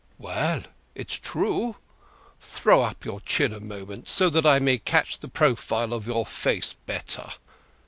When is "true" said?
1.19-1.75